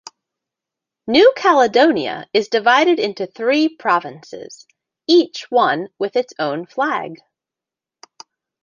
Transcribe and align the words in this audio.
New 1.05 1.31
Caledonia 1.37 2.25
is 2.33 2.47
divided 2.47 2.97
into 2.97 3.27
three 3.27 3.69
provinces, 3.69 4.65
each 5.07 5.45
one 5.51 5.89
with 5.99 6.15
its 6.15 6.33
own 6.39 6.65
flag. 6.65 7.19